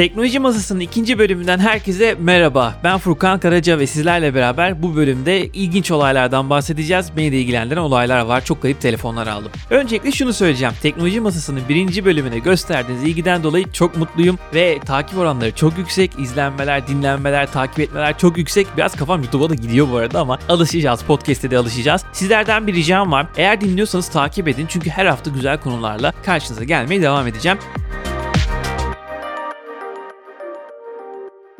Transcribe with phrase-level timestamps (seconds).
[0.00, 2.74] Teknoloji Masası'nın ikinci bölümünden herkese merhaba.
[2.84, 7.16] Ben Furkan Karaca ve sizlerle beraber bu bölümde ilginç olaylardan bahsedeceğiz.
[7.16, 8.44] Beni de ilgilendiren olaylar var.
[8.44, 9.52] Çok garip telefonlar aldım.
[9.70, 10.74] Öncelikle şunu söyleyeceğim.
[10.82, 14.38] Teknoloji Masası'nın birinci bölümüne gösterdiğiniz ilgiden dolayı çok mutluyum.
[14.54, 16.18] Ve takip oranları çok yüksek.
[16.18, 18.66] izlenmeler, dinlenmeler, takip etmeler çok yüksek.
[18.76, 21.02] Biraz kafam YouTube'a da gidiyor bu arada ama alışacağız.
[21.02, 22.04] Podcast'te de alışacağız.
[22.12, 23.26] Sizlerden bir ricam var.
[23.36, 24.66] Eğer dinliyorsanız takip edin.
[24.68, 27.58] Çünkü her hafta güzel konularla karşınıza gelmeye devam edeceğim.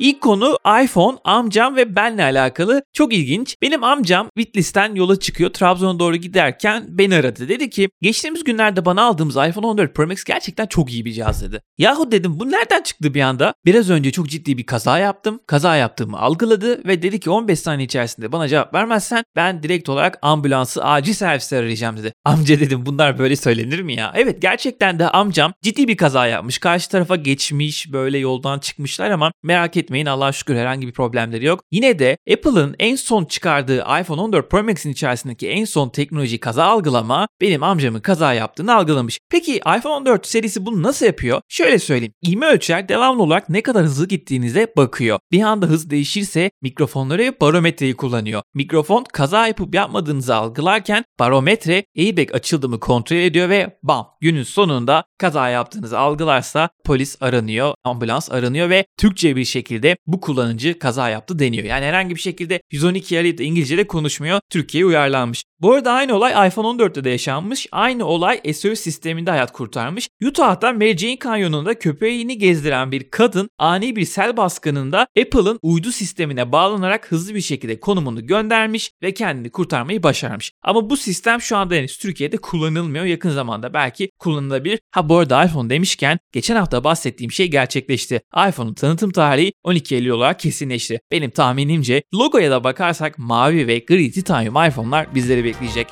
[0.01, 2.83] İlk konu iPhone, amcam ve benle alakalı.
[2.93, 3.57] Çok ilginç.
[3.63, 5.51] Benim amcam Bitlis'ten yola çıkıyor.
[5.51, 7.49] Trabzon'a doğru giderken beni aradı.
[7.49, 11.43] Dedi ki geçtiğimiz günlerde bana aldığımız iPhone 14 Pro Max gerçekten çok iyi bir cihaz
[11.43, 11.61] dedi.
[11.79, 13.55] Yahu dedim bu nereden çıktı bir anda?
[13.65, 15.41] Biraz önce çok ciddi bir kaza yaptım.
[15.47, 20.19] Kaza yaptığımı algıladı ve dedi ki 15 saniye içerisinde bana cevap vermezsen ben direkt olarak
[20.23, 22.13] ambulansı acil serviste arayacağım dedi.
[22.25, 24.13] Amca dedim bunlar böyle söylenir mi ya?
[24.17, 26.59] Evet gerçekten de amcam ciddi bir kaza yapmış.
[26.59, 31.45] Karşı tarafa geçmiş böyle yoldan çıkmışlar ama merak etme etmeyin Allah'a şükür herhangi bir problemleri
[31.45, 31.61] yok.
[31.71, 36.65] Yine de Apple'ın en son çıkardığı iPhone 14 Pro Max'in içerisindeki en son teknoloji kaza
[36.65, 39.19] algılama benim amcamın kaza yaptığını algılamış.
[39.31, 41.41] Peki iPhone 14 serisi bunu nasıl yapıyor?
[41.49, 42.13] Şöyle söyleyeyim.
[42.23, 45.19] İğme ölçer devamlı olarak ne kadar hızlı gittiğinize bakıyor.
[45.33, 48.43] Bir anda hız değişirse mikrofonları ve barometreyi kullanıyor.
[48.55, 55.05] Mikrofon kaza yapıp yapmadığınızı algılarken barometre airbag açıldı mı kontrol ediyor ve bam günün sonunda
[55.19, 61.39] kaza yaptığınızı algılarsa polis aranıyor, ambulans aranıyor ve Türkçe bir şekilde bu kullanıcı kaza yaptı
[61.39, 61.65] deniyor.
[61.65, 64.41] Yani herhangi bir şekilde 112 arayıp da İngilizce'de konuşmuyor.
[64.51, 65.45] Türkiye'ye uyarlanmış.
[65.61, 67.67] Bu arada aynı olay iPhone 14'te de yaşanmış.
[67.73, 70.09] Aynı olay SOS sisteminde hayat kurtarmış.
[70.25, 76.53] Utah'ta Mary Jane Kanyonu'nda köpeğini gezdiren bir kadın ani bir sel baskınında Apple'ın uydu sistemine
[76.53, 80.50] bağlanarak hızlı bir şekilde konumunu göndermiş ve kendini kurtarmayı başarmış.
[80.63, 83.05] Ama bu sistem şu anda henüz Türkiye'de kullanılmıyor.
[83.05, 84.81] Yakın zamanda belki kullanılabilir.
[84.91, 88.21] Ha bu arada iPhone demişken geçen hafta bahsettiğim şey gerçekleşti.
[88.49, 91.01] iPhone'un tanıtım tarihi 12 Eylül olarak kesinleşti.
[91.13, 95.87] Benim tahminimce logoya da bakarsak mavi ve gri titanyum iPhone'lar bizleri bekleyecek.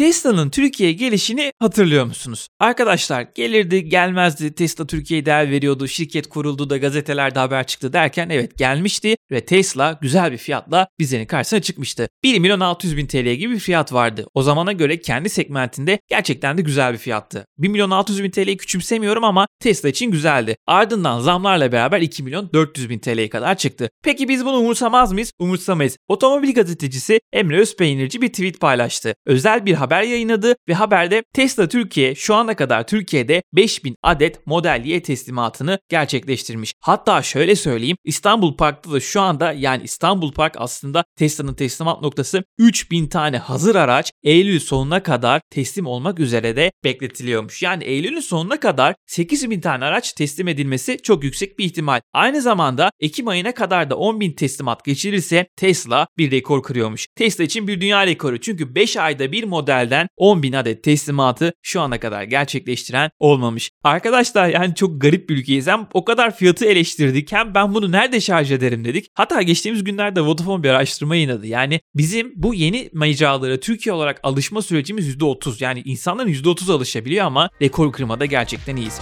[0.00, 2.48] Tesla'nın Türkiye'ye gelişini hatırlıyor musunuz?
[2.60, 8.58] Arkadaşlar gelirdi gelmezdi Tesla Türkiye'ye değer veriyordu şirket kuruldu da gazetelerde haber çıktı derken evet
[8.58, 12.08] gelmişti ve Tesla güzel bir fiyatla bizlerin karşısına çıkmıştı.
[12.24, 14.26] 1 milyon 600 bin TL gibi bir fiyat vardı.
[14.34, 17.46] O zamana göre kendi segmentinde gerçekten de güzel bir fiyattı.
[17.58, 20.56] 1 milyon 600 bin TL'yi küçümsemiyorum ama Tesla için güzeldi.
[20.66, 23.90] Ardından zamlarla beraber 2 milyon 400 bin TL'ye kadar çıktı.
[24.04, 25.32] Peki biz bunu umursamaz mıyız?
[25.38, 25.96] Umursamayız.
[26.08, 29.14] Otomobil gazetecisi Emre Özpeynirci bir tweet paylaştı.
[29.26, 34.82] Özel bir haber yayınladı ve haberde Tesla Türkiye şu ana kadar Türkiye'de 5000 adet Model
[34.84, 36.72] Y teslimatını gerçekleştirmiş.
[36.80, 42.44] Hatta şöyle söyleyeyim İstanbul Park'ta da şu anda yani İstanbul Park aslında Tesla'nın teslimat noktası
[42.58, 47.62] 3000 tane hazır araç Eylül sonuna kadar teslim olmak üzere de bekletiliyormuş.
[47.62, 52.00] Yani Eylül'ün sonuna kadar 8000 tane araç teslim edilmesi çok yüksek bir ihtimal.
[52.12, 57.06] Aynı zamanda Ekim ayına kadar da 10.000 teslimat geçirirse Tesla bir rekor kırıyormuş.
[57.16, 62.00] Tesla için bir dünya rekoru çünkü 5 ayda bir modelden 10.000 adet teslimatı şu ana
[62.00, 63.70] kadar gerçekleştiren olmamış.
[63.84, 65.66] Arkadaşlar yani çok garip bir ülkeyiz.
[65.66, 69.06] Hem o kadar fiyatı eleştirdik hem ben bunu nerede şarj ederim dedik.
[69.14, 71.46] Hatta geçtiğimiz günlerde Vodafone bir araştırma yayınladı.
[71.46, 75.64] Yani bizim bu yeni mecralara Türkiye olarak alışma sürecimiz %30.
[75.64, 79.00] Yani insanların %30 alışabiliyor ama rekor kırmada gerçekten iyiyiz.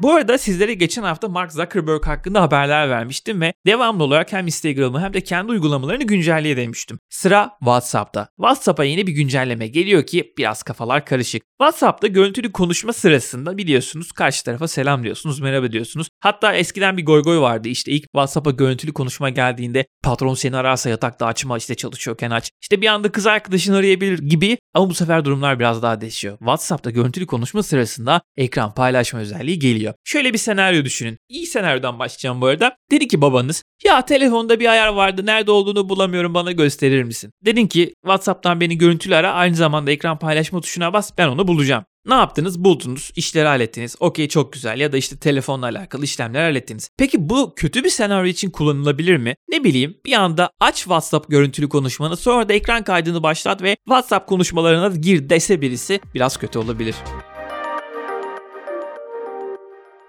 [0.00, 5.00] Bu arada sizlere geçen hafta Mark Zuckerberg hakkında haberler vermiştim ve devamlı olarak hem Instagram'ı
[5.00, 6.98] hem de kendi uygulamalarını güncelleye demiştim.
[7.10, 8.28] Sıra WhatsApp'ta.
[8.36, 11.42] WhatsApp'a yeni bir güncelleme geliyor ki biraz kafalar karışık.
[11.60, 16.08] WhatsApp'ta görüntülü konuşma sırasında biliyorsunuz karşı tarafa selam diyorsunuz, merhaba diyorsunuz.
[16.20, 20.90] Hatta eskiden bir goy goy vardı işte ilk WhatsApp'a görüntülü konuşma geldiğinde patron seni ararsa
[20.90, 22.50] yatakta açma işte çalışıyorken aç.
[22.62, 26.38] İşte bir anda kız arkadaşını arayabilir gibi ama bu sefer durumlar biraz daha değişiyor.
[26.38, 29.83] WhatsApp'ta görüntülü konuşma sırasında ekran paylaşma özelliği geliyor.
[30.04, 31.18] Şöyle bir senaryo düşünün.
[31.28, 32.76] İyi senaryodan başlayacağım bu arada.
[32.90, 37.30] Dedi ki babanız ya telefonda bir ayar vardı nerede olduğunu bulamıyorum bana gösterir misin?
[37.44, 41.84] Dedin ki WhatsApp'tan beni görüntülü ara aynı zamanda ekran paylaşma tuşuna bas ben onu bulacağım.
[42.06, 42.64] Ne yaptınız?
[42.64, 43.96] Buldunuz, işleri hallettiniz.
[44.00, 46.90] Okey çok güzel ya da işte telefonla alakalı işlemler hallettiniz.
[46.98, 49.34] Peki bu kötü bir senaryo için kullanılabilir mi?
[49.48, 54.28] Ne bileyim bir anda aç WhatsApp görüntülü konuşmanı sonra da ekran kaydını başlat ve WhatsApp
[54.28, 56.94] konuşmalarına gir dese birisi biraz kötü olabilir.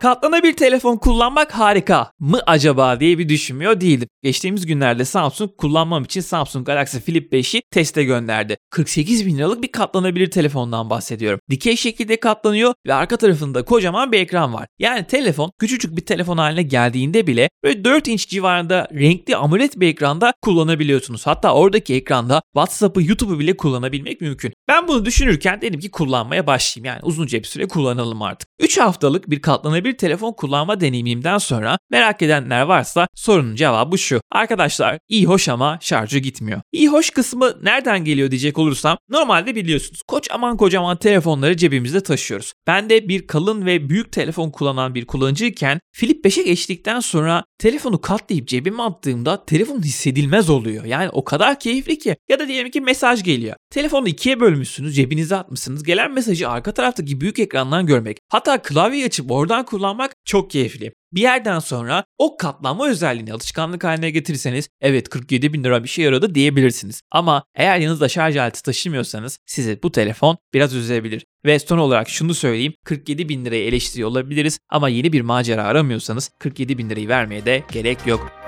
[0.05, 4.09] Katlanabilir telefon kullanmak harika mı acaba diye bir düşünmüyor değildim.
[4.23, 8.57] Geçtiğimiz günlerde Samsung kullanmam için Samsung Galaxy Flip 5'i teste gönderdi.
[8.69, 11.39] 48 bin liralık bir katlanabilir telefondan bahsediyorum.
[11.49, 14.67] Dikey şekilde katlanıyor ve arka tarafında kocaman bir ekran var.
[14.79, 19.87] Yani telefon küçücük bir telefon haline geldiğinde bile böyle 4 inç civarında renkli AMOLED bir
[19.87, 21.27] ekranda kullanabiliyorsunuz.
[21.27, 24.53] Hatta oradaki ekranda WhatsApp'ı, YouTube'u bile kullanabilmek mümkün.
[24.67, 26.85] Ben bunu düşünürken dedim ki kullanmaya başlayayım.
[26.85, 28.49] Yani uzunca bir süre kullanalım artık.
[28.59, 34.21] 3 haftalık bir katlanabilir telefon kullanma deneyimimden sonra merak edenler varsa sorunun cevabı şu.
[34.31, 36.61] Arkadaşlar iyi hoş ama şarjı gitmiyor.
[36.71, 42.53] İyi hoş kısmı nereden geliyor diyecek olursam normalde biliyorsunuz kocaman kocaman telefonları cebimizde taşıyoruz.
[42.67, 48.01] Ben de bir kalın ve büyük telefon kullanan bir kullanıcıyken Flip 5'e geçtikten sonra telefonu
[48.01, 50.85] katlayıp cebime attığımda telefon hissedilmez oluyor.
[50.85, 52.15] Yani o kadar keyifli ki.
[52.29, 53.55] Ya da diyelim ki mesaj geliyor.
[53.69, 55.83] Telefonu ikiye bölmüşsünüz, cebinize atmışsınız.
[55.83, 58.17] Gelen mesajı arka taraftaki büyük ekrandan görmek.
[58.29, 60.91] Hatta klavyeyi açıp oradan kullanmak çok keyifli.
[61.13, 66.05] Bir yerden sonra o katlanma özelliğini alışkanlık haline getirirseniz evet 47 bin lira bir şey
[66.05, 67.01] yaradı diyebilirsiniz.
[67.11, 71.25] Ama eğer yanınızda şarj aleti taşımıyorsanız sizi bu telefon biraz üzebilir.
[71.45, 76.31] Ve son olarak şunu söyleyeyim 47 bin lirayı eleştiriyor olabiliriz ama yeni bir macera aramıyorsanız
[76.39, 78.44] 47 bin lirayı vermeye de gerek yok.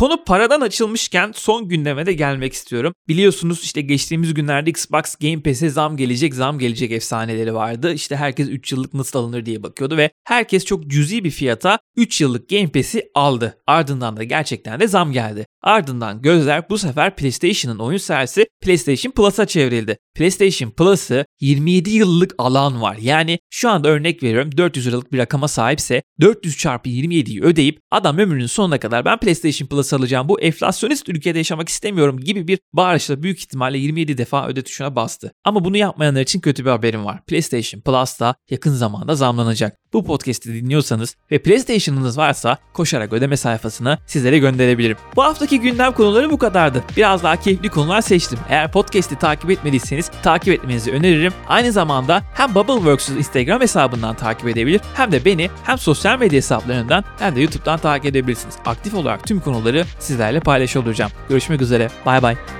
[0.00, 2.94] Konu paradan açılmışken son gündeme de gelmek istiyorum.
[3.08, 7.92] Biliyorsunuz işte geçtiğimiz günlerde Xbox Game Pass'e zam gelecek, zam gelecek efsaneleri vardı.
[7.92, 12.20] İşte herkes 3 yıllık nasıl alınır diye bakıyordu ve herkes çok cüzi bir fiyata 3
[12.20, 13.58] yıllık Game Pass'i aldı.
[13.66, 15.46] Ardından da gerçekten de zam geldi.
[15.62, 19.98] Ardından gözler bu sefer PlayStation'ın oyun serisi PlayStation Plus'a çevrildi.
[20.14, 22.96] PlayStation Plus'ı 27 yıllık alan var.
[23.00, 28.18] Yani şu anda örnek veriyorum 400 liralık bir rakama sahipse 400 çarpı 27'yi ödeyip adam
[28.18, 33.22] ömrünün sonuna kadar ben PlayStation Plus alacağım bu enflasyonist ülkede yaşamak istemiyorum gibi bir bağırışla
[33.22, 35.32] büyük ihtimalle 27 defa öde tuşuna bastı.
[35.44, 37.24] Ama bunu yapmayanlar için kötü bir haberim var.
[37.26, 39.76] PlayStation Plus da yakın zamanda zamlanacak.
[39.92, 44.96] Bu podcast'i dinliyorsanız ve PlayStation'ınız varsa koşarak ödeme sayfasına sizlere gönderebilirim.
[45.16, 46.84] Bu haftaki gündem konuları bu kadardı.
[46.96, 48.38] Biraz daha keyifli konular seçtim.
[48.48, 51.32] Eğer podcast'i takip etmediyseniz takip etmenizi öneririm.
[51.48, 57.04] Aynı zamanda hem Bubbleworks'u Instagram hesabından takip edebilir hem de beni hem sosyal medya hesaplarından
[57.18, 58.54] hem de YouTube'dan takip edebilirsiniz.
[58.66, 61.12] Aktif olarak tüm konuları sizlerle paylaşıyor olacağım.
[61.28, 61.88] Görüşmek üzere.
[62.06, 62.59] Bay bay.